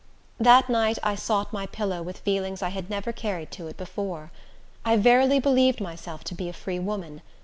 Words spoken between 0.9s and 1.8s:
I sought my